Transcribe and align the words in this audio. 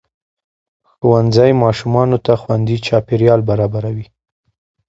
ښوونځی 0.95 1.51
ماشومانو 1.63 2.17
ته 2.25 2.33
خوندي 2.41 2.77
چاپېریال 2.87 3.41
برابروي 3.49 4.05